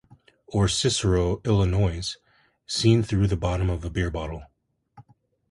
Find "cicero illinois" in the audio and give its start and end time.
0.67-2.15